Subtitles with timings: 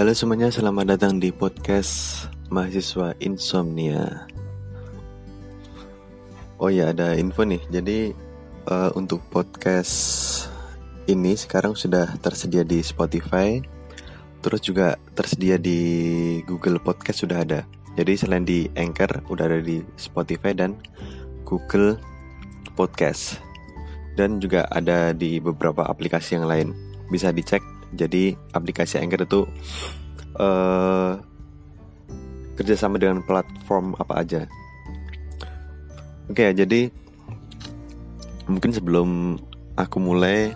[0.00, 4.24] Halo semuanya, selamat datang di podcast mahasiswa insomnia.
[6.56, 7.60] Oh ya, ada info nih.
[7.68, 8.16] Jadi
[8.64, 9.92] uh, untuk podcast
[11.04, 13.60] ini sekarang sudah tersedia di Spotify,
[14.40, 17.68] terus juga tersedia di Google Podcast sudah ada.
[17.92, 20.80] Jadi selain di Anchor, udah ada di Spotify dan
[21.44, 22.00] Google
[22.72, 23.36] Podcast,
[24.16, 26.72] dan juga ada di beberapa aplikasi yang lain.
[27.12, 27.60] Bisa dicek
[27.90, 29.40] jadi aplikasi Anchor itu
[30.40, 31.20] uh,
[32.56, 34.42] kerjasama dengan platform apa aja.
[36.32, 36.88] Oke okay, jadi
[38.48, 39.36] mungkin sebelum
[39.76, 40.54] aku mulai,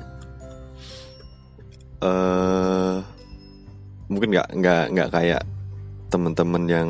[2.01, 3.05] uh,
[4.09, 5.43] mungkin nggak nggak nggak kayak
[6.09, 6.89] teman-teman yang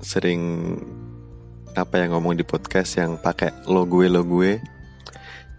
[0.00, 0.76] sering
[1.78, 4.60] apa yang ngomong di podcast yang pakai lo gue lo gue.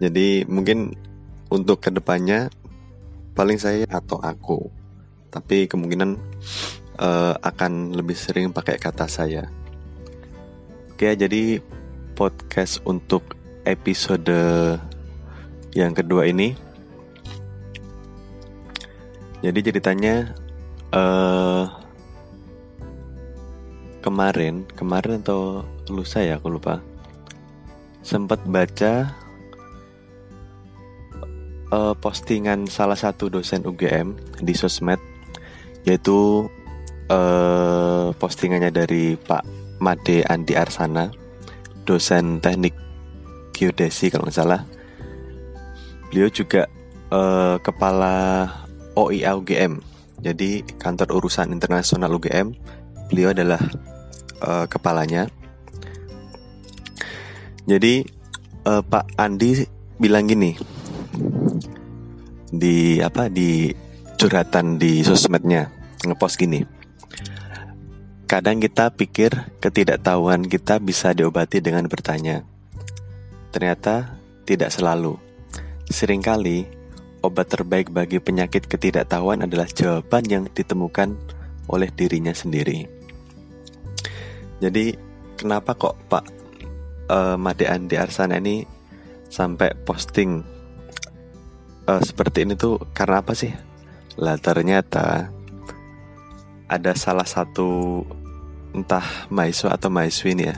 [0.01, 0.97] Jadi mungkin
[1.53, 2.49] untuk ke depannya
[3.37, 4.80] paling saya atau aku
[5.31, 6.19] tapi kemungkinan
[6.99, 9.47] uh, akan lebih sering pakai kata saya.
[10.91, 11.63] Oke jadi
[12.13, 13.33] podcast untuk
[13.65, 14.29] episode
[15.71, 16.53] yang kedua ini.
[19.41, 20.37] Jadi ceritanya
[20.93, 21.65] uh,
[24.05, 26.83] kemarin kemarin atau lusa ya aku lupa.
[28.05, 29.09] Sempat baca
[31.73, 35.10] uh, postingan salah satu dosen UGM di sosmed
[35.87, 36.49] yaitu
[37.09, 39.43] uh, postingannya dari Pak
[39.81, 41.09] Made Andi Arsana
[41.85, 42.77] dosen teknik
[43.55, 44.61] geodesi kalau nggak salah.
[46.11, 46.67] Beliau juga
[47.09, 48.45] uh, kepala
[48.93, 52.53] OIA UGM jadi kantor urusan internasional UGM
[53.09, 53.59] beliau adalah
[54.45, 55.25] uh, kepalanya.
[57.65, 58.05] Jadi
[58.69, 59.65] uh, Pak Andi
[59.97, 60.53] bilang gini
[62.53, 63.73] di apa di
[64.21, 65.73] curhatan di sosmednya
[66.05, 66.61] ngepost gini.
[68.29, 72.45] Kadang kita pikir ketidaktahuan kita bisa diobati dengan bertanya.
[73.49, 74.13] Ternyata
[74.45, 75.17] tidak selalu.
[75.89, 76.69] Seringkali
[77.25, 81.17] obat terbaik bagi penyakit ketidaktahuan adalah jawaban yang ditemukan
[81.65, 82.85] oleh dirinya sendiri.
[84.61, 84.93] Jadi
[85.33, 86.25] kenapa kok Pak
[87.09, 88.61] uh, Made Andi Arsana ini
[89.33, 90.45] sampai posting
[91.89, 93.70] uh, seperti ini tuh karena apa sih?
[94.21, 95.33] Lah ternyata
[96.69, 98.01] ada salah satu
[98.71, 100.57] entah mahasiswa atau mahasiswi ini ya.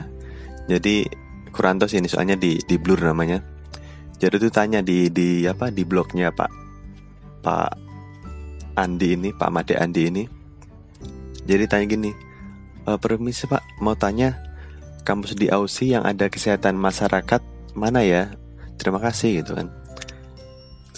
[0.76, 3.38] Jadi Kuranto sih ini soalnya di di blur namanya.
[4.18, 6.50] Jadi tuh tanya di di apa di blognya Pak
[7.46, 7.70] Pak
[8.74, 10.24] Andi ini Pak Made Andi ini.
[11.44, 12.10] Jadi tanya gini,
[12.88, 14.34] e, permisi Pak mau tanya
[15.06, 17.38] kampus di Aussie yang ada kesehatan masyarakat
[17.78, 18.34] mana ya?
[18.80, 19.70] Terima kasih gitu kan.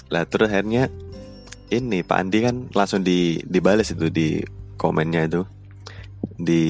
[0.09, 0.89] Lah terus akhirnya
[1.71, 4.41] ini Pak Andi kan langsung di dibales itu di
[4.79, 5.43] komennya itu.
[6.37, 6.63] Di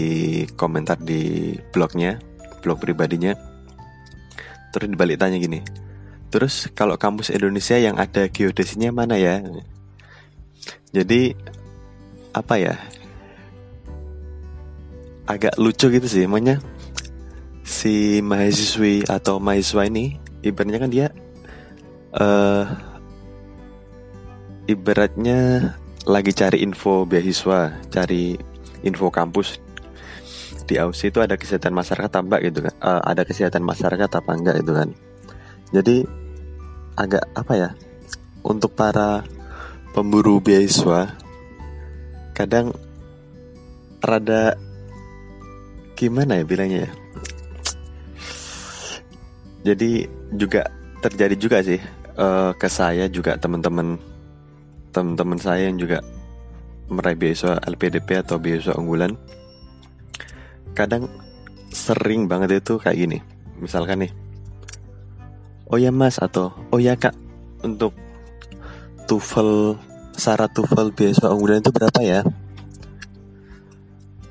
[0.55, 2.21] komentar di blognya
[2.63, 3.35] blog pribadinya.
[4.73, 5.87] Terus dibalik tanya gini
[6.37, 9.41] terus kalau kampus Indonesia yang ada geodesinya mana ya?
[10.93, 11.33] Jadi
[12.37, 12.77] apa ya?
[15.25, 16.61] Agak lucu gitu sih emangnya
[17.65, 21.07] si mahasiswi atau mahasiswa ini ibaratnya kan dia
[22.15, 22.63] uh,
[24.67, 25.73] ibaratnya
[26.07, 28.35] lagi cari info beasiswa, cari
[28.83, 29.59] info kampus
[30.67, 32.75] di Aussie itu ada kesehatan masyarakat apa gitu kan?
[32.83, 34.89] Uh, ada kesehatan masyarakat apa enggak itu kan?
[35.71, 35.97] Jadi
[36.99, 37.71] agak apa ya?
[38.47, 39.27] Untuk para
[39.95, 41.11] pemburu beasiswa
[42.35, 42.75] kadang
[44.03, 44.55] rada
[45.99, 46.91] gimana ya bilangnya ya?
[49.67, 50.71] Jadi juga
[51.03, 51.79] terjadi juga sih
[52.19, 53.99] uh, ke saya juga teman-teman
[54.97, 56.01] teman-teman saya yang juga
[56.89, 59.13] meraih beasiswa LPDP atau beasiswa unggulan
[60.73, 61.13] kadang
[61.69, 63.19] sering banget itu kayak gini.
[63.61, 64.13] Misalkan nih
[65.69, 67.13] oh ya mas atau oh ya kak
[67.61, 67.93] untuk
[69.05, 69.77] TOEFL
[70.17, 72.25] syarat TOEFL beasiswa unggulan itu berapa ya?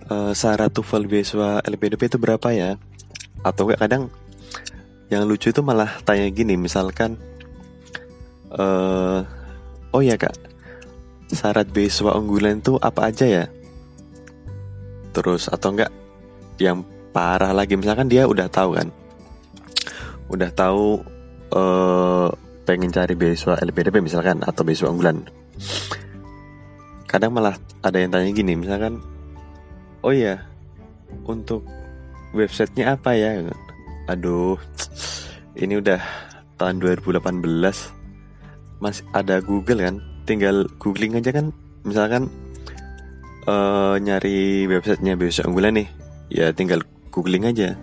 [0.09, 0.73] Uh, syarat
[1.05, 2.81] beasiswa LPDP itu berapa ya?
[3.45, 4.09] Atau kayak kadang
[5.13, 7.13] yang lucu itu malah tanya gini misalkan
[8.49, 9.21] uh,
[9.93, 10.33] oh ya kak
[11.35, 13.45] syarat beasiswa unggulan itu apa aja ya?
[15.11, 15.91] Terus atau enggak
[16.57, 18.87] yang parah lagi misalkan dia udah tahu kan,
[20.31, 21.03] udah tahu
[21.51, 22.27] uh,
[22.63, 25.27] pengen cari beasiswa LPDP misalkan atau beasiswa unggulan.
[27.05, 28.99] Kadang malah ada yang tanya gini misalkan,
[30.03, 30.43] oh iya
[31.27, 31.63] untuk
[32.35, 33.43] websitenya apa ya?
[34.11, 34.59] Aduh,
[35.55, 35.99] ini udah
[36.59, 37.43] tahun 2018
[38.83, 41.53] masih ada Google kan tinggal googling aja kan.
[41.85, 42.27] Misalkan
[43.45, 45.87] uh, nyari websitenya beasiswa unggulan nih.
[46.33, 46.81] Ya tinggal
[47.13, 47.77] googling aja.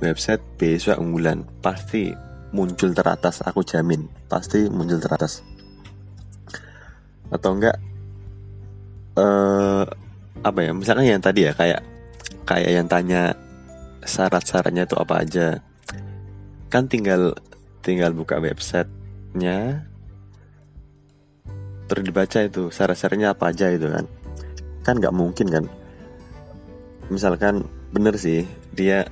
[0.00, 1.44] Website beasiswa unggulan.
[1.60, 2.10] Pasti
[2.56, 4.08] muncul teratas aku jamin.
[4.26, 5.44] Pasti muncul teratas.
[7.28, 7.76] Atau enggak
[9.20, 9.84] uh,
[10.40, 10.72] apa ya?
[10.72, 11.84] Misalkan yang tadi ya kayak
[12.48, 13.36] kayak yang tanya
[14.02, 15.48] syarat-syaratnya itu apa aja.
[16.72, 17.36] Kan tinggal
[17.84, 19.86] tinggal buka websitenya
[21.86, 24.04] terus dibaca itu syarat-syaratnya apa aja itu kan.
[24.82, 25.64] Kan nggak mungkin kan.
[27.10, 29.06] Misalkan bener sih dia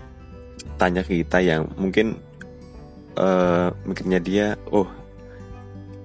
[0.77, 2.19] tanya ke kita yang mungkin
[3.15, 4.91] uh, mikirnya dia oh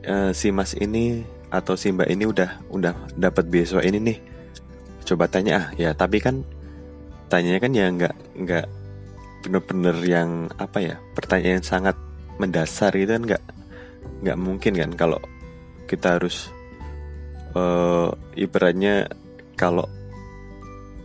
[0.06, 4.18] uh, si mas ini atau si mbak ini udah udah dapat beasiswa ini nih.
[5.06, 6.46] Coba tanya ah ya tapi kan
[7.30, 8.66] tanyanya kan ya nggak nggak
[9.46, 10.30] bener-bener yang
[10.60, 11.96] apa ya pertanyaan yang sangat
[12.42, 13.44] mendasar gitu kan nggak
[14.26, 15.20] nggak mungkin kan kalau
[15.88, 16.52] kita harus
[17.56, 19.10] uh, ibaratnya
[19.58, 19.88] kalau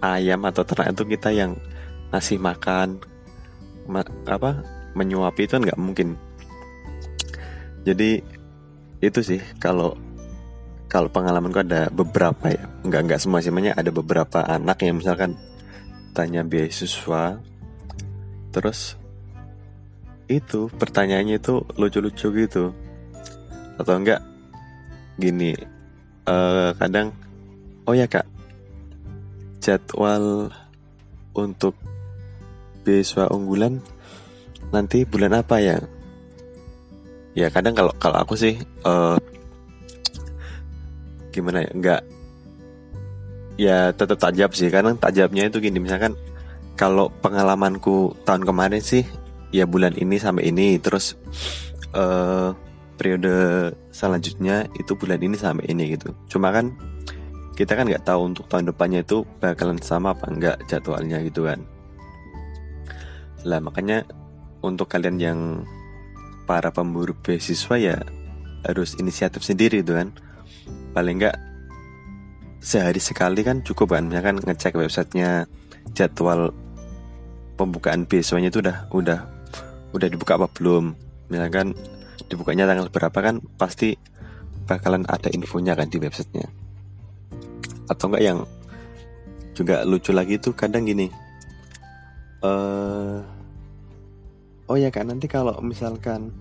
[0.04, 1.56] ayam atau ternak itu kita yang
[2.12, 3.00] ngasih makan
[3.88, 4.64] ma apa
[4.94, 6.08] menyuapi itu kan nggak mungkin.
[7.84, 8.22] Jadi
[9.04, 9.96] itu sih kalau
[10.88, 12.64] kalau pengalamanku ada beberapa ya.
[12.86, 15.36] Nggak nggak semua semuanya ada beberapa anak yang misalkan
[16.14, 17.42] tanya beasiswa
[18.54, 18.94] terus
[20.30, 22.70] itu pertanyaannya itu lucu-lucu gitu.
[23.76, 24.22] Atau enggak
[25.18, 25.73] gini
[26.28, 27.12] uh, kadang
[27.88, 28.26] oh ya kak.
[29.64, 30.52] Jadwal
[31.32, 31.72] untuk
[32.84, 33.80] beasiswa unggulan
[34.68, 35.78] nanti bulan apa ya?
[37.34, 39.16] Ya kadang kalau kalau aku sih uh,
[41.32, 42.00] gimana ya nggak
[43.56, 44.68] ya tetap tajab sih.
[44.68, 46.12] Karena tajabnya itu gini misalkan
[46.74, 49.06] kalau pengalamanku tahun kemarin sih
[49.54, 51.14] ya bulan ini sampai ini terus
[51.94, 52.50] uh,
[52.94, 56.14] periode selanjutnya itu bulan ini sampai ini gitu.
[56.30, 56.74] Cuma kan
[57.54, 61.62] kita kan nggak tahu untuk tahun depannya itu bakalan sama apa enggak jadwalnya gitu kan.
[63.46, 64.02] Lah makanya
[64.64, 65.38] untuk kalian yang
[66.48, 67.96] para pemburu beasiswa ya
[68.66, 70.10] harus inisiatif sendiri gitu kan.
[70.96, 71.36] Paling enggak
[72.58, 74.10] sehari sekali kan cukup kan.
[74.10, 75.46] Misalkan ngecek websitenya
[75.94, 76.50] jadwal
[77.54, 79.18] pembukaan beasiswanya itu udah udah
[79.94, 80.98] udah dibuka apa belum.
[81.30, 81.78] Misalkan
[82.30, 83.94] dibukanya tanggal berapa kan pasti
[84.64, 86.48] bakalan ada infonya kan di websitenya.
[87.90, 88.38] Atau enggak yang
[89.54, 91.06] juga lucu lagi tuh kadang gini
[92.42, 93.22] uh,
[94.66, 96.34] oh ya kan nanti kalau misalkan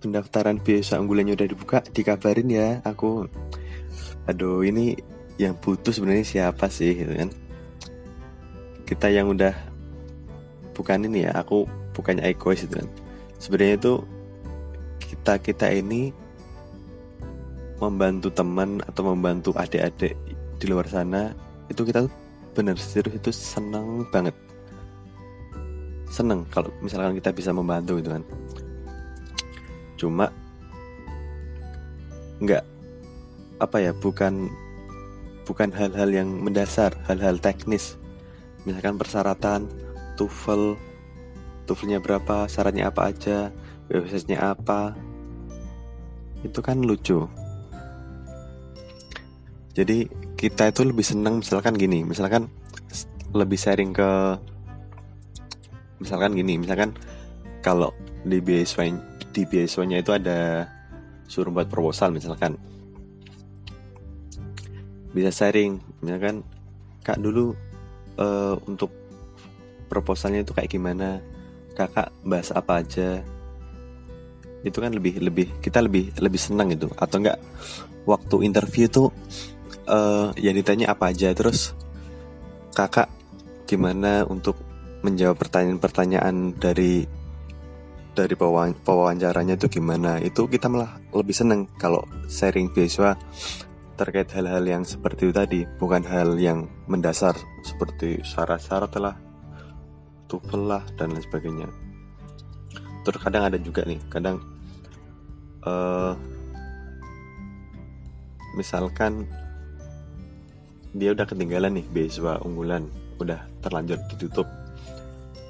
[0.00, 3.28] pendaftaran beasiswa unggulannya udah dibuka dikabarin ya aku
[4.24, 4.96] aduh ini
[5.38, 6.92] yang butuh sebenarnya siapa sih?
[6.92, 7.30] Gitu kan.
[8.84, 9.54] Kita yang udah
[10.74, 11.64] bukan ini ya aku
[11.94, 12.88] bukannya egois itu kan.
[13.38, 13.92] Sebenarnya itu
[15.08, 16.12] kita kita ini
[17.80, 20.18] membantu teman atau membantu adik-adik
[20.58, 21.32] di luar sana
[21.70, 22.04] itu kita
[22.52, 24.34] benar serius itu senang banget.
[26.10, 28.24] Seneng kalau misalkan kita bisa membantu gitu kan.
[29.96, 30.26] Cuma
[32.38, 32.64] nggak
[33.58, 34.46] apa ya bukan
[35.46, 37.96] bukan hal-hal yang mendasar hal-hal teknis.
[38.66, 39.70] Misalkan persyaratan
[40.18, 40.74] TOEFL
[41.70, 43.54] TOEFLnya berapa syaratnya apa aja
[43.88, 44.92] websitenya apa?
[46.44, 47.24] Itu kan lucu.
[49.72, 50.06] Jadi
[50.38, 52.46] kita itu lebih senang misalkan gini misalkan
[53.34, 54.38] lebih sharing ke
[55.98, 56.94] misalkan gini misalkan
[57.62, 57.90] kalau
[58.22, 58.86] di beasiswa
[59.34, 60.66] di beasiswanya itu ada
[61.26, 62.58] suruh buat proposal misalkan.
[65.14, 66.42] Bisa sharing misalkan
[67.02, 67.54] kak dulu
[68.18, 68.90] uh, untuk
[69.88, 71.22] proposalnya itu kayak gimana?
[71.78, 73.22] Kakak bahas apa aja
[74.66, 77.38] itu kan lebih lebih kita lebih lebih senang itu atau enggak
[78.08, 79.08] waktu interview tuh
[79.86, 81.30] uh, yang ditanya apa aja.
[81.36, 81.76] Terus
[82.74, 83.10] kakak
[83.68, 84.58] gimana untuk
[85.04, 87.06] menjawab pertanyaan-pertanyaan dari
[88.16, 88.34] dari
[88.82, 90.18] pewawancaranya itu gimana?
[90.18, 93.14] Itu kita malah lebih seneng kalau sharing beasiswa
[93.98, 95.60] terkait hal-hal yang seperti itu tadi.
[95.78, 99.16] Bukan hal yang mendasar seperti syarat-syarat lah
[100.28, 101.87] tufel lah dan lain sebagainya
[103.08, 103.96] terus kadang ada juga nih.
[104.12, 104.44] Kadang
[105.64, 106.12] uh,
[108.52, 109.24] misalkan
[110.92, 112.84] dia udah ketinggalan nih beasiswa unggulan
[113.16, 114.44] udah terlanjur ditutup.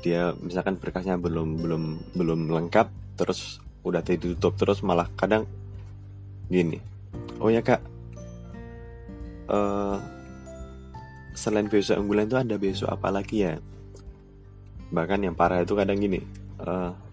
[0.06, 1.82] Dia misalkan berkasnya belum belum
[2.14, 5.42] belum lengkap terus udah ditutup terus malah kadang
[6.46, 6.78] gini.
[7.42, 7.82] Oh ya kak.
[9.50, 9.98] Uh,
[11.34, 13.58] selain beasiswa unggulan itu ada beasiswa apa lagi ya?
[14.94, 16.22] Bahkan yang parah itu kadang gini
[16.62, 17.07] uh,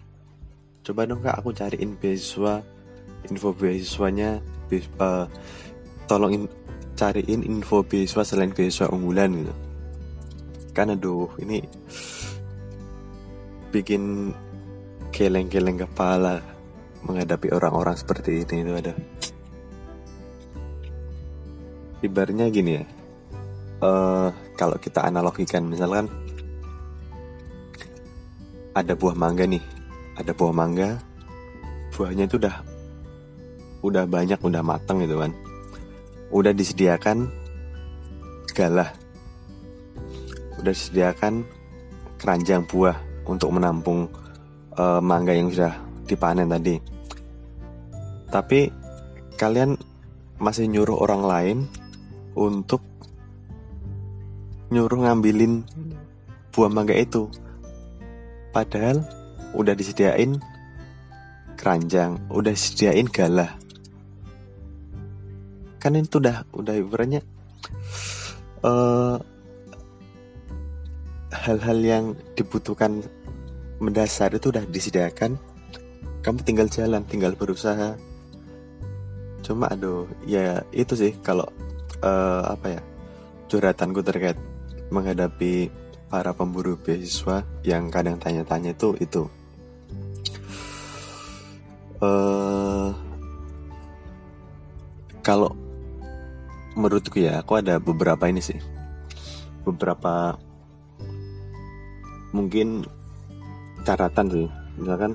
[0.86, 2.62] coba dong kak aku cariin beasiswa
[3.26, 4.38] info beasiswanya
[5.02, 5.26] uh,
[6.06, 6.46] tolongin
[6.94, 9.54] cariin info beasiswa selain beasiswa unggulan gitu.
[10.70, 11.66] Kan aduh ini
[13.74, 14.30] bikin
[15.10, 16.38] keleng-keleng kepala
[17.02, 18.94] menghadapi orang-orang seperti ini itu ada.
[22.06, 22.84] Ibarnya gini ya
[23.82, 26.06] uh, kalau kita analogikan misalkan
[28.76, 29.75] ada buah mangga nih
[30.16, 31.00] ada buah mangga.
[31.92, 32.56] Buahnya itu udah
[33.84, 35.32] udah banyak udah mateng gitu kan.
[36.32, 37.28] Udah disediakan
[38.56, 38.90] galah.
[40.56, 41.44] Udah disediakan
[42.16, 42.96] keranjang buah
[43.28, 44.08] untuk menampung
[44.80, 45.76] uh, mangga yang sudah
[46.08, 46.80] dipanen tadi.
[48.32, 48.72] Tapi
[49.36, 49.76] kalian
[50.40, 51.58] masih nyuruh orang lain
[52.36, 52.80] untuk
[54.72, 55.62] nyuruh ngambilin
[56.52, 57.28] buah mangga itu.
[58.50, 59.04] Padahal
[59.56, 60.36] udah disediain
[61.56, 63.56] keranjang, udah disediain galah.
[65.80, 67.24] Kan itu udah udah ibaratnya
[68.66, 69.16] uh,
[71.32, 73.02] hal-hal yang dibutuhkan
[73.78, 75.36] mendasar itu udah disediakan.
[76.24, 77.94] Kamu tinggal jalan, tinggal berusaha.
[79.46, 81.46] Cuma aduh, ya itu sih kalau
[82.02, 82.80] uh, apa ya
[83.46, 84.34] curhatanku terkait
[84.90, 85.70] menghadapi
[86.10, 89.26] para pemburu beasiswa yang kadang tanya-tanya itu itu
[92.02, 92.90] uh,
[95.20, 95.52] kalau
[96.76, 98.58] menurutku ya aku ada beberapa ini sih
[99.64, 100.36] beberapa
[102.36, 102.84] mungkin
[103.82, 105.12] catatan sih misalkan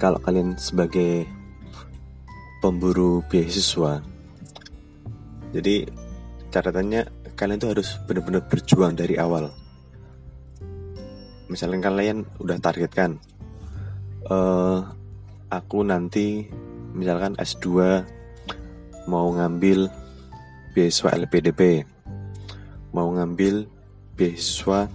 [0.00, 1.28] kalau kalian sebagai
[2.64, 4.00] pemburu beasiswa
[5.52, 5.88] jadi
[6.52, 9.54] catatannya kalian tuh harus benar-benar berjuang dari awal.
[11.48, 13.16] Misalnya kalian udah targetkan,
[14.28, 14.84] uh,
[15.48, 16.44] aku nanti
[16.92, 18.04] misalkan S2
[19.08, 19.88] mau ngambil
[20.76, 21.84] beasiswa LPDP,
[22.92, 23.64] mau ngambil
[24.12, 24.92] beasiswa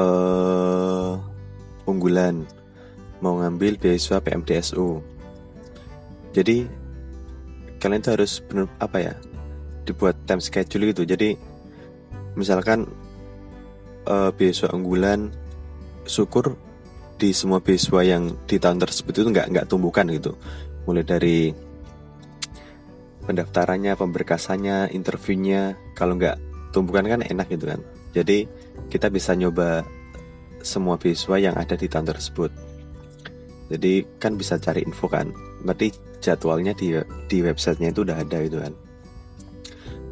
[0.00, 1.12] uh,
[1.84, 2.48] unggulan,
[3.20, 5.04] mau ngambil beasiswa PMDSU.
[6.32, 6.64] Jadi
[7.78, 9.14] kalian tuh harus benar apa ya
[9.84, 11.04] dibuat time schedule gitu.
[11.04, 11.36] Jadi
[12.32, 12.88] misalkan
[14.08, 15.28] uh, beasiswa unggulan
[16.08, 16.56] syukur
[17.18, 20.38] di semua beasiswa yang di tahun tersebut itu nggak nggak tumbuhkan gitu.
[20.86, 21.38] Mulai dari
[23.26, 26.38] pendaftarannya pemberkasannya interviewnya kalau nggak
[26.70, 27.82] tumbuhkan kan enak gitu kan.
[28.14, 28.46] Jadi
[28.88, 29.82] kita bisa nyoba
[30.62, 32.50] semua beasiswa yang ada di tahun tersebut.
[33.68, 35.28] Jadi kan bisa cari info kan.
[35.60, 36.94] Berarti jadwalnya di
[37.28, 38.72] di websitenya itu udah ada gitu kan.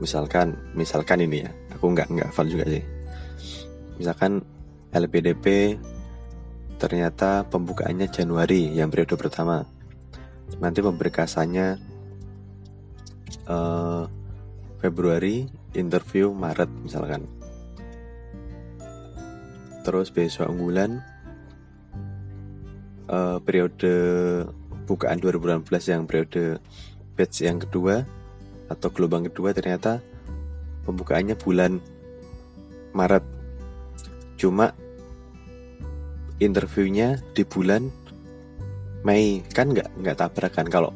[0.03, 1.51] Misalkan misalkan ini ya.
[1.79, 2.85] Aku nggak nggak juga sih.
[3.97, 4.45] Misalkan
[4.93, 5.77] LPDP
[6.77, 9.65] ternyata pembukaannya Januari yang periode pertama
[10.61, 11.81] nanti pemberkasannya
[13.49, 14.05] uh,
[14.79, 17.25] Februari interview Maret misalkan
[19.83, 21.01] terus beasiswa unggulan
[23.09, 23.95] uh, periode
[24.87, 26.63] bukaan 2018 yang periode
[27.19, 28.07] batch yang kedua
[28.67, 30.03] atau gelombang kedua ternyata
[30.87, 31.83] pembukaannya bulan
[32.95, 33.25] Maret.
[34.39, 34.73] Cuma
[36.43, 37.89] interviewnya di bulan
[39.07, 39.41] Mei.
[39.55, 40.91] Kan nggak nggak tabrakan kalau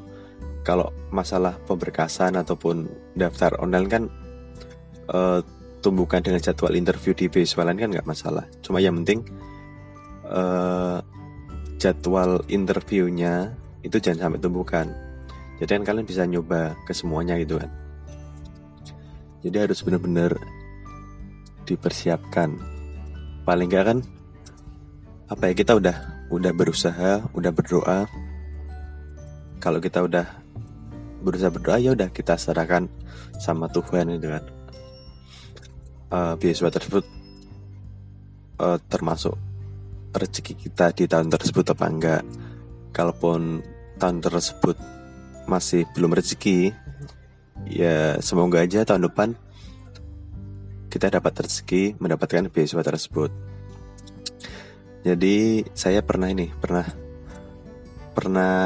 [0.60, 4.02] kalau masalah pemberkasan ataupun daftar online kan
[5.10, 5.40] uh,
[5.80, 8.44] tumbuhkan dengan jadwal interview di lain kan nggak masalah.
[8.60, 9.24] Cuma yang penting
[10.28, 11.00] uh,
[11.80, 14.86] jadwal interviewnya itu jangan sampai tumbuhkan.
[15.60, 17.68] Jadi kan kalian bisa nyoba ke semuanya gitu kan.
[19.40, 20.36] Jadi harus benar-benar
[21.64, 22.60] dipersiapkan.
[23.48, 23.98] Paling enggak kan
[25.30, 28.10] apa ya kita udah udah berusaha udah berdoa.
[29.62, 30.26] Kalau kita udah
[31.22, 32.90] berusaha berdoa ya udah kita serahkan
[33.38, 34.44] sama Tuhan gitu kan.
[36.10, 36.34] Uh,
[36.74, 37.06] tersebut
[38.58, 39.38] uh, termasuk
[40.10, 42.22] rezeki kita di tahun tersebut apa enggak.
[42.90, 43.62] Kalaupun
[44.02, 44.74] tahun tersebut
[45.46, 46.74] masih belum rezeki
[47.70, 49.38] ya semoga aja tahun depan
[50.90, 53.30] kita dapat rezeki mendapatkan beasiswa tersebut
[55.00, 56.84] jadi saya pernah ini pernah
[58.12, 58.58] pernah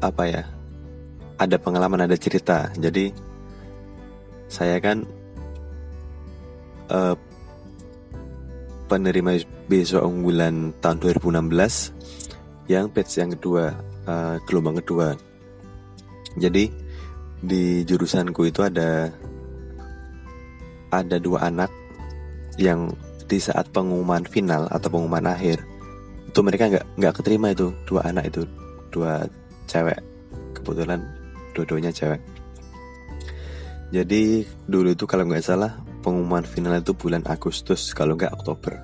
[0.00, 0.42] apa ya
[1.36, 2.72] ada pengalaman ada cerita.
[2.80, 3.12] Jadi
[4.48, 5.04] saya kan
[6.88, 7.14] uh,
[8.88, 13.76] penerima beasiswa unggulan tahun 2016 yang batch yang kedua
[14.08, 15.12] uh, gelombang kedua.
[16.40, 16.72] Jadi
[17.36, 19.12] di jurusanku itu ada
[20.88, 21.68] ada dua anak
[22.56, 22.88] yang
[23.26, 25.66] di saat pengumuman final atau pengumuman akhir
[26.30, 28.44] itu mereka nggak nggak keterima itu dua anak itu
[28.92, 29.24] dua
[29.64, 29.98] cewek.
[30.52, 31.00] Kebetulan
[31.56, 32.20] dua-duanya cewek.
[33.88, 38.76] Jadi dulu itu kalau nggak salah pengumuman final itu bulan Agustus kalau nggak Oktober.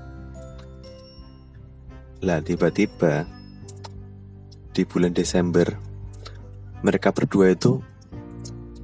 [2.24, 3.28] Lah tiba-tiba
[4.72, 5.68] di bulan Desember
[6.80, 7.84] mereka berdua itu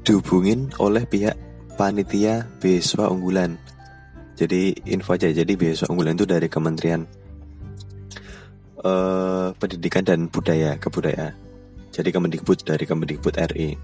[0.04, 1.40] dihubungin oleh pihak
[1.80, 3.56] panitia beasiswa unggulan
[4.38, 7.02] jadi info aja jadi beasiswa unggulan itu dari Kementerian
[8.86, 11.48] uh, Pendidikan dan Budaya Kebudayaan
[11.98, 13.74] jadi Kemendikbud dari Kemendikbud RI.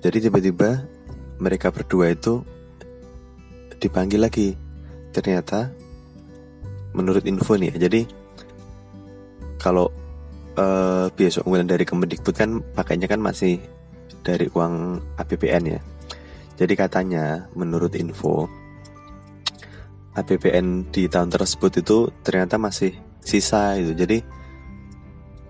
[0.00, 0.80] Jadi tiba-tiba
[1.36, 2.40] mereka berdua itu
[3.76, 4.56] dipanggil lagi.
[5.12, 5.68] Ternyata
[6.96, 8.08] menurut info nih, ya, jadi
[9.60, 9.92] kalau
[10.56, 13.60] uh, biasa unggulan dari Kemendikbud kan pakainya kan masih
[14.24, 15.80] dari uang APBN ya.
[16.56, 18.48] Jadi katanya menurut info
[20.12, 22.92] APBN di tahun tersebut itu ternyata masih
[23.24, 23.96] sisa itu.
[23.96, 24.18] Jadi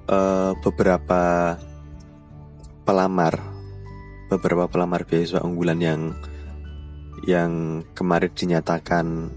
[0.07, 1.57] uh, beberapa
[2.83, 3.39] pelamar
[4.27, 6.01] beberapa pelamar beasiswa unggulan yang
[7.29, 9.31] yang kemarin dinyatakan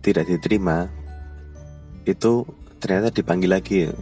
[0.00, 0.88] tidak diterima
[2.08, 2.48] itu
[2.80, 3.92] ternyata dipanggil lagi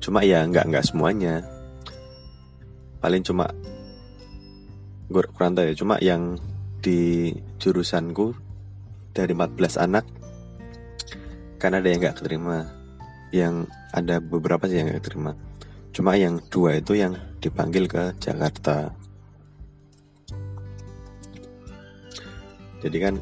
[0.00, 1.44] cuma ya nggak nggak semuanya
[3.04, 3.52] paling cuma
[5.12, 6.40] kurang tahu ya cuma yang
[6.80, 8.32] di jurusanku
[9.12, 10.04] dari 14 anak
[11.60, 12.58] karena ada yang nggak keterima.
[13.30, 15.38] Yang ada beberapa sih yang gak terima
[15.90, 18.94] cuma yang dua itu yang dipanggil ke Jakarta.
[22.80, 23.14] Jadi kan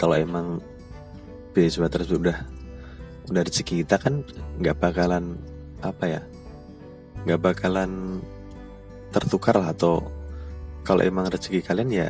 [0.00, 0.62] kalau emang
[1.52, 2.38] beasiswa tersebut udah
[3.26, 4.22] udah rezeki kita kan
[4.62, 5.34] nggak bakalan
[5.82, 6.22] apa ya
[7.26, 8.22] nggak bakalan
[9.10, 10.00] tertukar lah atau
[10.86, 12.08] kalau emang rezeki kalian ya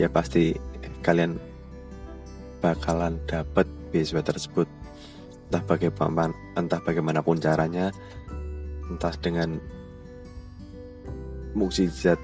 [0.00, 0.56] ya pasti
[1.04, 1.36] kalian
[2.62, 4.68] bakalan dapat beasiswa tersebut.
[5.50, 7.92] Entah bagaimana entah bagaimanapun caranya
[8.88, 9.60] entah dengan
[11.52, 12.16] mukjizat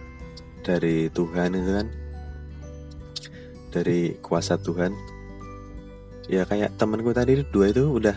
[0.65, 1.87] dari Tuhan kan
[3.69, 4.97] dari kuasa Tuhan.
[6.29, 8.17] Ya kayak temanku tadi dua itu udah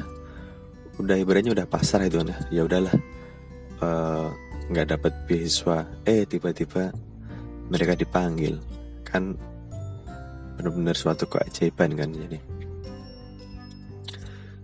[1.00, 2.64] udah ibaratnya udah pasar itu kan ya.
[2.64, 2.96] Udahlah
[3.84, 4.28] eh,
[4.72, 5.84] nggak uh, dapat beasiswa.
[6.08, 6.96] Eh tiba-tiba
[7.68, 8.60] mereka dipanggil
[9.12, 9.36] kan
[10.56, 12.39] benar-benar suatu keajaiban kan jadi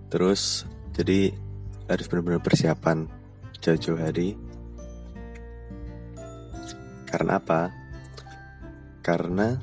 [0.07, 0.63] Terus
[0.95, 1.35] jadi
[1.87, 3.11] harus benar-benar persiapan
[3.59, 4.39] jauh-jauh hari.
[7.07, 7.71] Karena apa?
[9.03, 9.55] Karena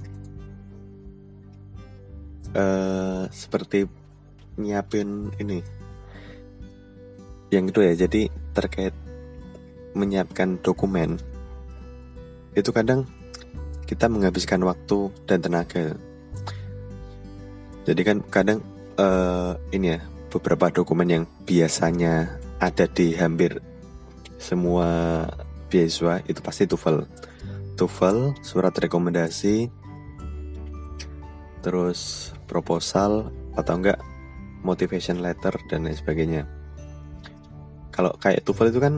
[2.52, 3.88] uh, seperti
[4.60, 5.60] nyiapin ini.
[7.52, 8.22] Yang itu ya, jadi
[8.56, 8.94] terkait
[9.94, 11.22] menyiapkan dokumen
[12.54, 13.06] itu kadang
[13.84, 15.96] kita menghabiskan waktu dan tenaga.
[17.84, 18.64] Jadi kan kadang
[18.96, 20.00] uh, ini ya
[20.32, 23.60] beberapa dokumen yang biasanya ada di hampir
[24.40, 25.24] semua
[25.68, 26.98] beasiswa itu pasti TOEFL.
[27.74, 29.68] TOEFL, surat rekomendasi,
[31.60, 33.98] terus proposal atau enggak
[34.64, 36.42] motivation letter dan lain sebagainya.
[37.92, 38.94] Kalau kayak TOEFL itu kan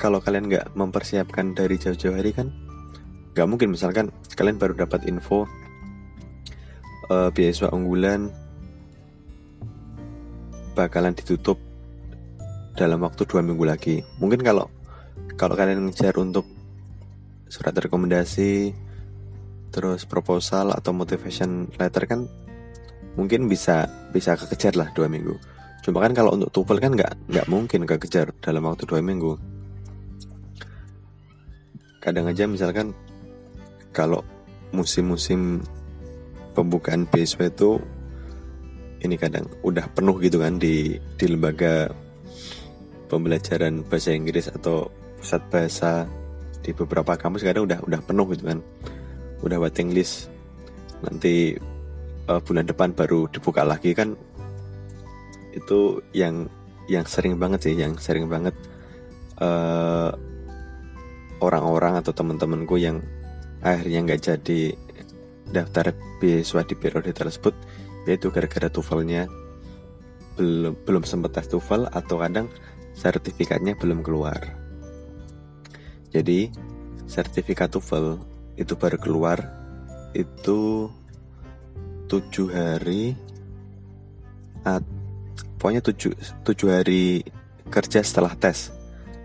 [0.00, 2.48] kalau kalian nggak mempersiapkan dari jauh-jauh hari kan
[3.34, 5.46] nggak mungkin misalkan kalian baru dapat info
[7.10, 8.30] uh, beasiswa unggulan
[10.78, 11.58] bakalan ditutup
[12.78, 14.00] dalam waktu dua minggu lagi.
[14.22, 14.70] Mungkin kalau
[15.34, 16.46] kalau kalian ngejar untuk
[17.50, 18.72] surat rekomendasi,
[19.74, 22.24] terus proposal atau motivation letter kan
[23.18, 25.34] mungkin bisa bisa kekejar lah dua minggu.
[25.82, 29.36] Cuma kan kalau untuk TOEFL kan nggak nggak mungkin kekejar dalam waktu dua minggu.
[32.00, 32.96] Kadang aja misalkan
[34.00, 34.24] kalau
[34.72, 35.60] musim-musim
[36.56, 37.76] pembukaan beasiswa itu
[39.04, 41.92] ini kadang udah penuh gitu kan di di lembaga
[43.12, 44.88] pembelajaran bahasa Inggris atau
[45.20, 46.08] pusat bahasa
[46.64, 48.58] di beberapa kampus kadang udah udah penuh gitu kan.
[49.44, 50.32] Udah waiting list.
[51.04, 51.56] Nanti
[52.28, 54.16] uh, bulan depan baru dibuka lagi kan.
[55.52, 56.48] Itu yang
[56.88, 58.54] yang sering banget sih yang sering banget
[59.40, 60.12] orang eh,
[61.38, 62.98] orang-orang atau teman-temanku yang
[63.60, 64.60] akhirnya nggak jadi
[65.50, 65.92] daftar
[66.22, 67.52] beasiswa di periode tersebut
[68.08, 69.28] yaitu gara-gara TOEFL-nya
[70.38, 72.46] belum belum sempat tes TOEFL atau kadang
[72.96, 74.40] sertifikatnya belum keluar.
[76.10, 76.48] Jadi
[77.04, 78.18] sertifikat TOEFL
[78.56, 79.38] itu baru keluar
[80.16, 80.90] itu
[82.10, 83.14] tujuh hari
[84.66, 84.82] at,
[85.56, 87.22] pokoknya tujuh, tujuh hari
[87.70, 88.74] kerja setelah tes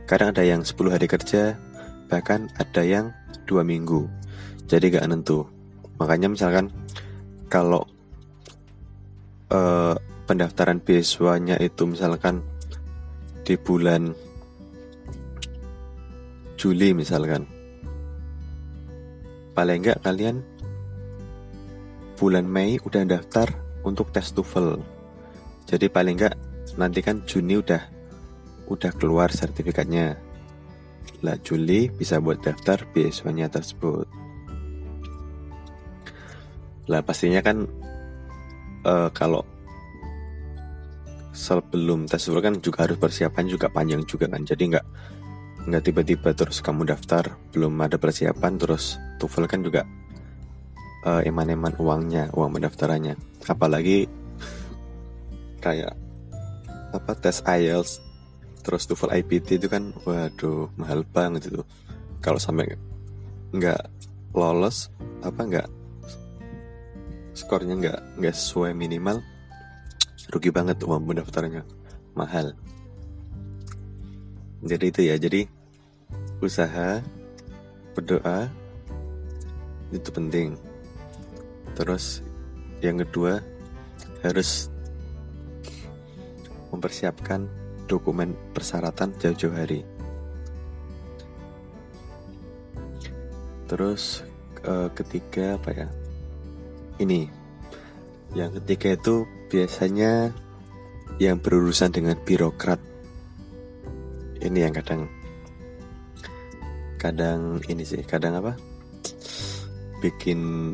[0.06, 1.58] kadang ada yang 10 hari kerja
[2.06, 3.10] bahkan ada yang
[3.46, 4.06] dua minggu.
[4.66, 5.46] Jadi gak nentu.
[6.02, 6.74] Makanya misalkan
[7.48, 7.86] kalau
[9.54, 12.42] uh, pendaftaran beasiswanya itu misalkan
[13.46, 14.12] di bulan
[16.58, 17.46] Juli misalkan.
[19.56, 20.42] Paling enggak kalian
[22.20, 23.48] bulan Mei udah daftar
[23.86, 24.82] untuk tes TOEFL.
[25.70, 26.36] Jadi paling enggak
[26.76, 27.82] nanti kan Juni udah
[28.66, 30.18] udah keluar sertifikatnya
[31.26, 34.06] lah Juli bisa buat daftar beasiswanya tersebut.
[36.86, 37.66] Lah pastinya kan
[38.86, 39.42] uh, kalau
[41.34, 44.46] sebelum tes TOEFL kan juga harus persiapan juga panjang juga kan.
[44.46, 44.86] Jadi nggak
[45.66, 49.82] nggak tiba-tiba terus kamu daftar belum ada persiapan terus TOEFL kan juga
[51.10, 53.18] uh, eman-eman uangnya uang pendaftarannya.
[53.50, 54.06] Apalagi
[55.66, 55.98] kayak
[56.94, 58.05] apa tes IELTS
[58.66, 61.62] terus TOEFL IPT itu kan waduh mahal banget itu.
[62.18, 62.74] Kalau sampai
[63.54, 63.82] nggak
[64.34, 64.90] lolos
[65.22, 65.68] apa nggak
[67.38, 69.22] skornya nggak nggak sesuai minimal
[70.34, 71.62] rugi banget uang pendaftarannya.
[72.18, 72.58] Mahal.
[74.66, 75.46] Jadi itu ya jadi
[76.42, 77.06] usaha
[77.94, 78.50] berdoa
[79.94, 80.58] itu penting.
[81.78, 82.26] Terus
[82.82, 83.46] yang kedua
[84.26, 84.74] harus
[86.74, 87.46] mempersiapkan
[87.86, 89.82] dokumen persyaratan jauh-jauh hari.
[93.66, 94.22] Terus
[94.62, 95.88] e, ketiga apa ya?
[97.02, 97.30] Ini.
[98.36, 99.16] Yang ketiga itu
[99.48, 100.30] biasanya
[101.18, 102.82] yang berurusan dengan birokrat.
[104.44, 105.08] Ini yang kadang
[107.00, 108.54] kadang ini sih kadang apa?
[110.04, 110.74] Bikin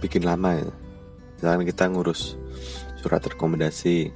[0.00, 0.70] bikin lama ya.
[1.38, 2.36] Misalkan kita ngurus
[3.00, 4.12] surat rekomendasi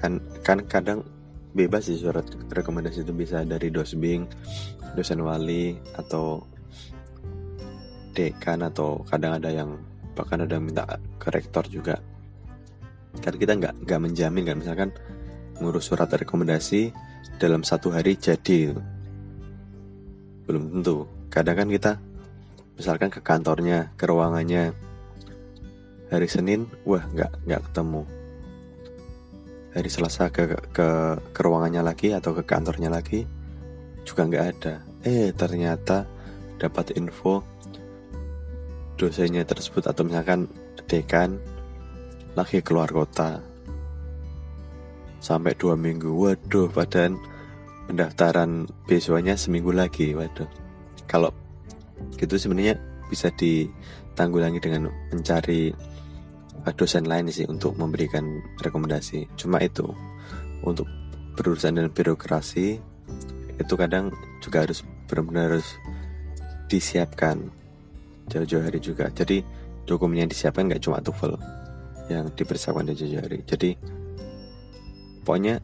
[0.00, 1.04] kan kan kadang
[1.52, 4.24] bebas sih surat rekomendasi itu bisa dari dosbing
[4.96, 6.42] dosen wali atau
[8.14, 9.78] dekan atau kadang ada yang
[10.18, 10.84] bahkan ada yang minta
[11.20, 12.00] ke rektor juga.
[13.22, 14.90] Kan kita nggak nggak menjamin kan misalkan
[15.60, 16.90] ngurus surat rekomendasi
[17.38, 18.74] dalam satu hari jadi.
[20.46, 21.06] Belum tentu.
[21.30, 21.92] Kadang kan kita
[22.74, 24.74] misalkan ke kantornya ke ruangannya
[26.10, 28.02] hari Senin wah nggak nggak ketemu
[29.70, 30.88] hari Selasa ke, ke
[31.30, 33.22] ke ruangannya lagi atau ke kantornya lagi
[34.02, 34.74] juga nggak ada.
[35.06, 36.04] Eh ternyata
[36.58, 37.40] dapat info
[38.98, 40.50] dosennya tersebut atau misalkan
[40.90, 41.40] dekan
[42.34, 43.40] lagi keluar kota.
[45.20, 46.10] Sampai dua minggu.
[46.10, 47.16] Waduh badan
[47.86, 50.48] pendaftaran beasiswanya seminggu lagi waduh.
[51.06, 51.30] Kalau
[52.16, 52.78] gitu sebenarnya
[53.10, 55.74] bisa ditanggulangi dengan mencari
[56.76, 59.26] dosen lain sih untuk memberikan rekomendasi.
[59.36, 59.88] Cuma itu
[60.60, 60.84] untuk
[61.36, 62.76] berurusan dengan birokrasi
[63.60, 65.68] itu kadang juga harus benar-benar harus
[66.68, 67.48] disiapkan.
[68.30, 69.10] Jauh-jauh hari juga.
[69.10, 69.42] Jadi
[69.88, 71.34] dokumen yang disiapkan nggak cuma TOEFL
[72.12, 73.42] yang dipersiapkan jauh-jauh hari.
[73.42, 73.70] Jadi
[75.26, 75.58] pokoknya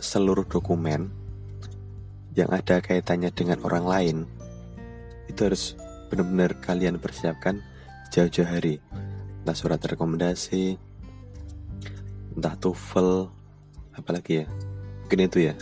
[0.00, 1.08] seluruh dokumen
[2.34, 4.16] yang ada kaitannya dengan orang lain
[5.30, 5.78] itu harus
[6.10, 7.62] benar-benar kalian persiapkan
[8.10, 8.82] jauh-jauh hari
[9.44, 10.80] entah surat rekomendasi
[12.32, 13.28] entah TOEFL
[13.92, 14.46] apalagi ya.
[15.04, 15.54] Mungkin itu ya.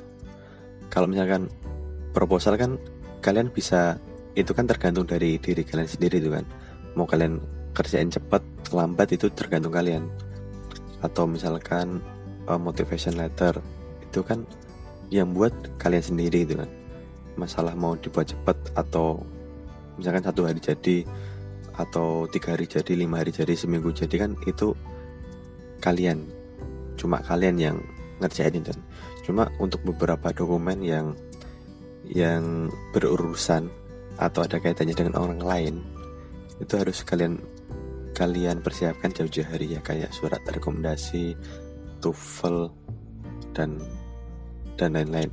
[0.87, 1.51] Kalau misalkan
[2.14, 2.79] proposal kan
[3.18, 3.99] kalian bisa
[4.38, 6.47] itu kan tergantung dari diri kalian sendiri itu kan.
[6.95, 7.42] Mau kalian
[7.75, 8.40] kerjain cepat
[8.71, 10.07] lambat itu tergantung kalian.
[11.03, 11.99] Atau misalkan
[12.47, 13.59] uh, motivation letter
[13.99, 14.47] itu kan
[15.11, 16.71] yang buat kalian sendiri itu kan.
[17.35, 19.21] Masalah mau dibuat cepat atau
[19.99, 21.05] misalkan satu hari jadi
[21.76, 24.76] atau tiga hari jadi lima hari jadi seminggu jadi kan itu
[25.80, 26.28] kalian
[27.00, 27.76] cuma kalian yang
[28.20, 28.72] ngerjain itu
[29.24, 31.16] cuma untuk beberapa dokumen yang
[32.06, 33.72] yang berurusan
[34.20, 35.74] atau ada kaitannya dengan orang lain
[36.61, 37.40] itu harus kalian
[38.12, 41.32] kalian persiapkan jauh-jauh hari ya kayak surat rekomendasi
[42.04, 42.68] TOEFL
[43.56, 43.80] dan
[44.76, 45.30] dan lain-lain.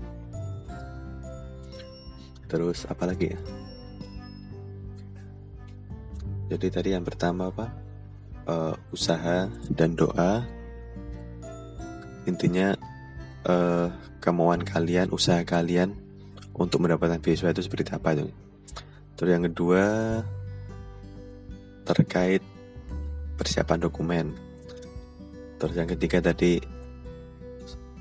[2.49, 3.39] Terus apa lagi ya?
[6.49, 7.69] Jadi tadi yang pertama apa?
[8.49, 10.41] Uh, usaha dan doa.
[12.25, 12.73] Intinya
[13.45, 15.93] uh, kemauan kalian, usaha kalian
[16.57, 18.33] untuk mendapatkan beasiswa itu seperti apa itu?
[19.13, 19.85] Terus yang kedua
[21.85, 22.41] terkait
[23.37, 24.49] persiapan dokumen
[25.59, 26.55] Terus yang ketiga tadi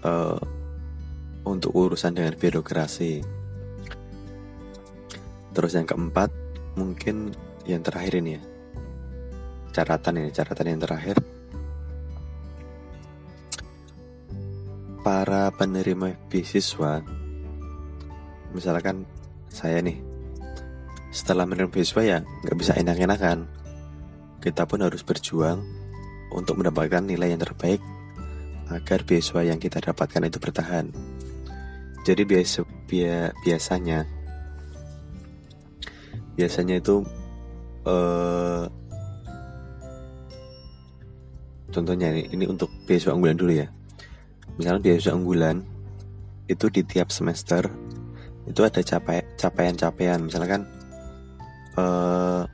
[0.07, 0.39] uh,
[1.43, 3.19] untuk urusan dengan birokrasi.
[5.51, 6.31] Terus yang keempat
[6.79, 7.35] mungkin
[7.69, 8.43] yang terakhir ini ya.
[9.77, 11.17] Catatan ini, catatan yang terakhir.
[15.05, 17.05] Para penerima beasiswa,
[18.57, 19.05] misalkan
[19.53, 20.01] saya nih,
[21.13, 23.45] setelah menerima beasiswa ya nggak bisa enak-enakan.
[24.41, 25.61] Kita pun harus berjuang
[26.33, 27.81] untuk mendapatkan nilai yang terbaik
[28.69, 30.93] agar beasiswa yang kita dapatkan itu bertahan.
[32.07, 32.65] jadi biasa
[33.45, 34.09] biasanya
[36.39, 37.05] biasanya itu
[37.89, 38.65] uh,
[41.73, 43.67] contohnya ini, ini untuk beasiswa unggulan dulu ya.
[44.61, 45.65] Misalnya beasiswa unggulan
[46.49, 47.69] itu di tiap semester
[48.49, 50.21] itu ada capai capaian-capaian.
[50.25, 50.65] Misalkan
[51.77, 52.45] uh,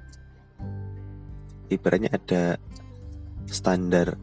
[1.70, 2.59] ibaratnya ada
[3.47, 4.18] standar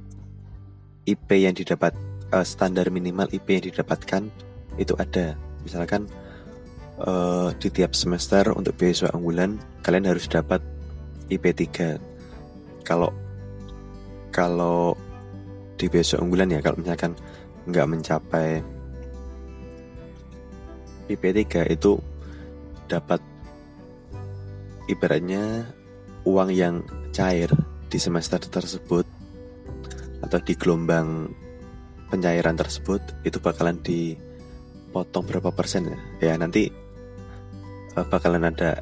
[1.07, 1.95] IP yang didapat
[2.35, 4.27] uh, standar minimal IP yang didapatkan
[4.75, 5.39] itu ada.
[5.63, 6.05] Misalkan
[7.01, 10.61] uh, di tiap semester untuk beasiswa unggulan kalian harus dapat
[11.31, 13.09] IP 3 kalau
[14.35, 14.93] kalau
[15.79, 17.15] di beasiswa unggulan ya kalau misalkan
[17.65, 18.61] nggak mencapai
[21.11, 21.99] IP3 itu
[22.87, 23.19] dapat
[24.87, 25.67] ibaratnya
[26.23, 27.51] uang yang cair
[27.91, 29.03] di semester tersebut
[30.21, 31.27] atau di gelombang
[32.07, 35.99] pencairan tersebut itu bakalan dipotong berapa persen ya.
[36.31, 36.71] Ya nanti
[37.95, 38.79] uh, bakalan ada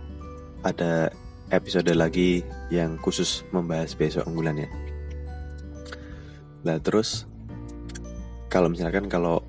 [0.65, 1.13] ada
[1.49, 4.69] episode lagi yang khusus membahas besok unggulan ya.
[6.65, 7.25] Nah terus
[8.49, 9.41] kalau misalkan kalau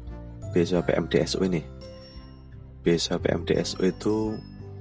[0.53, 1.63] besok PMDSU ini
[2.81, 4.37] beasiswa PMDSU itu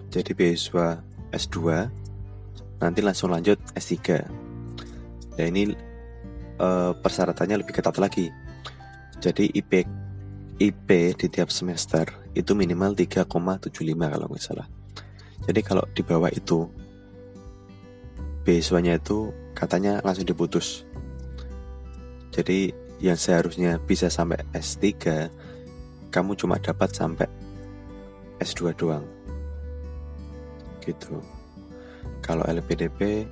[0.10, 1.04] jadi beasiswa
[1.36, 1.58] S2
[2.80, 4.00] nanti langsung lanjut S3
[5.36, 5.76] ya ini
[6.60, 8.32] uh, persyaratannya lebih ketat lagi.
[9.20, 9.84] Jadi IP
[10.60, 13.28] IP di tiap semester itu minimal 3,75
[13.96, 14.68] kalau nggak salah.
[15.48, 16.68] Jadi kalau di bawah itu
[18.44, 20.88] beasiswanya itu katanya langsung diputus.
[22.30, 24.86] Jadi yang seharusnya bisa sampai S3
[26.10, 27.28] kamu cuma dapat sampai
[28.40, 29.06] S2 doang.
[30.84, 31.20] Gitu.
[32.24, 33.28] Kalau LPDP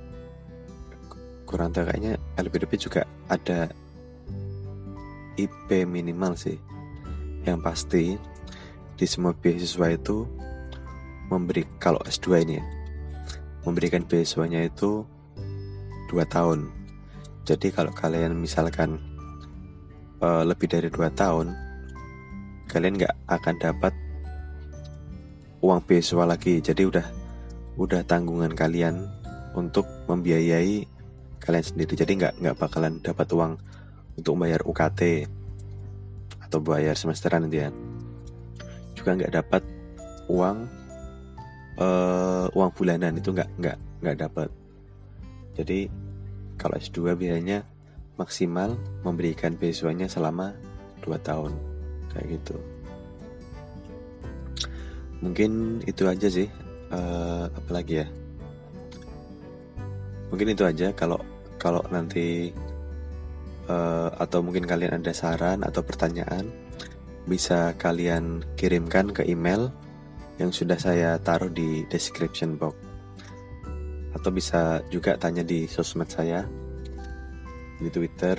[1.48, 3.72] kurang tahu kayaknya LPDP juga ada
[5.40, 6.60] IP minimal sih.
[7.48, 8.04] Yang pasti
[8.98, 10.26] di semua beasiswa itu
[11.32, 12.77] memberi kalau S2 ini ya
[13.68, 15.04] memberikan beasiswanya itu
[16.08, 16.72] dua tahun.
[17.44, 18.96] Jadi kalau kalian misalkan
[20.24, 21.52] uh, lebih dari dua tahun
[22.68, 23.94] kalian nggak akan dapat
[25.60, 26.64] uang beasiswa lagi.
[26.64, 27.06] Jadi udah
[27.78, 29.04] udah tanggungan kalian
[29.52, 30.84] untuk membiayai
[31.40, 31.92] kalian sendiri.
[31.96, 33.52] Jadi nggak nggak bakalan dapat uang
[34.16, 35.28] untuk bayar UKT
[36.48, 37.70] atau bayar semesteran itu ya.
[38.96, 39.62] Juga nggak dapat
[40.28, 40.87] uang
[41.78, 44.48] uh, uang bulanan itu nggak nggak nggak dapat.
[45.58, 45.90] Jadi
[46.58, 47.62] kalau S2 biasanya
[48.18, 48.74] maksimal
[49.06, 50.54] memberikan beasiswanya selama
[51.06, 51.54] 2 tahun.
[52.14, 52.56] Kayak gitu.
[55.22, 56.50] Mungkin itu aja sih.
[56.88, 58.06] Uh, apa lagi ya?
[60.30, 60.90] Mungkin itu aja.
[60.94, 61.20] Kalau
[61.58, 62.54] kalau nanti
[63.66, 66.46] uh, atau mungkin kalian ada saran atau pertanyaan
[67.28, 69.68] bisa kalian kirimkan ke email
[70.38, 72.78] yang sudah saya taruh di description box.
[74.14, 76.46] Atau bisa juga tanya di sosmed saya
[77.78, 78.38] di Twitter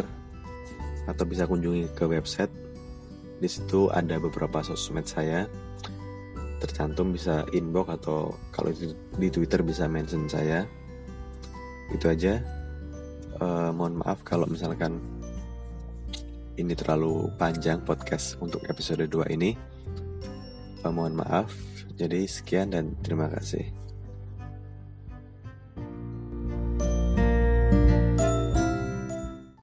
[1.07, 2.51] atau bisa kunjungi ke website.
[3.39, 5.47] Di situ ada beberapa sosmed saya.
[6.59, 8.71] Tercantum bisa inbox atau kalau
[9.15, 10.67] di Twitter bisa mention saya.
[11.91, 12.39] Itu aja.
[13.39, 14.99] Uh, mohon maaf kalau misalkan
[16.59, 19.55] ini terlalu panjang podcast untuk episode 2 ini.
[20.83, 21.47] Uh, mohon maaf
[21.99, 23.67] jadi sekian dan terima kasih